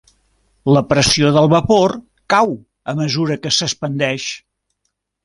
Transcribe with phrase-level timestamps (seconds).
[0.75, 1.93] La pressió del vapor
[2.35, 2.55] cau
[2.93, 4.27] a mesura que s'expandeix.